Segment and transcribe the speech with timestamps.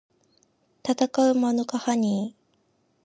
[0.81, 2.41] たたかうマヌカハニー